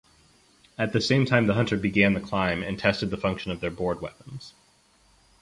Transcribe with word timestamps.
At 0.79 0.93
the 0.93 0.99
same 0.99 1.27
time 1.27 1.45
the 1.45 1.53
hunter 1.53 1.77
began 1.77 2.13
the 2.13 2.19
climb 2.19 2.63
and 2.63 2.79
tested 2.79 3.11
the 3.11 3.17
function 3.17 3.51
of 3.51 3.59
their 3.59 3.69
board 3.69 4.01
weapons. 4.01 4.55